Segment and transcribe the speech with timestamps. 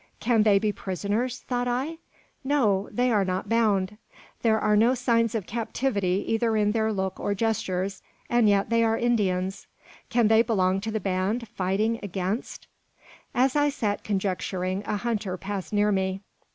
[0.19, 1.99] "Can they be prisoners?" thought I.
[2.43, 3.99] "No; they are not bound.
[4.41, 8.83] There are no signs of captivity either in their looks or gestures, and yet they
[8.83, 9.67] are Indians.
[10.09, 12.65] Can they belong to the band, fighting against?"
[13.35, 16.21] As I sat conjecturing, a hunter passed near me.